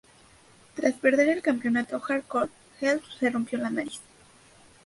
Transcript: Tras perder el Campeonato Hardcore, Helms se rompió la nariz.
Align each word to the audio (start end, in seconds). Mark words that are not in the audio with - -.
Tras 0.75 0.95
perder 0.95 1.29
el 1.29 1.43
Campeonato 1.43 1.99
Hardcore, 1.99 2.49
Helms 2.79 3.03
se 3.19 3.29
rompió 3.29 3.59
la 3.59 3.69
nariz. 3.69 4.01